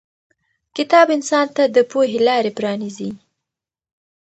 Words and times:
کتاب 0.75 1.07
انسان 1.15 1.47
ته 1.55 1.63
د 1.75 1.77
پوهې 1.91 2.19
لارې 2.27 2.51
پرانیزي. 2.57 3.09